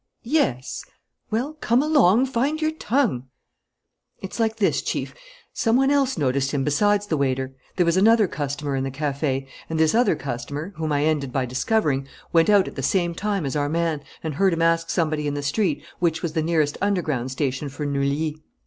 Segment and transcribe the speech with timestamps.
[0.23, 0.83] "Yes."
[1.29, 3.27] "Well, come along, find your tongue!"
[4.19, 5.13] "It's like this, Chief.
[5.53, 7.53] Some one else noticed him besides the waiter.
[7.75, 11.45] There was another customer in the café; and this other customer, whom I ended by
[11.45, 15.27] discovering, went out at the same time as our man and heard him ask somebody
[15.27, 18.41] in the street which was the nearest underground station for Neuilly."